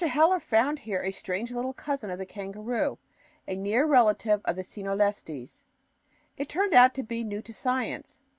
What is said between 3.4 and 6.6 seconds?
a near relative of the coenolestes. It